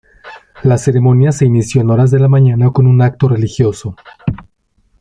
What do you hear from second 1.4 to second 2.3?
inició en horas de la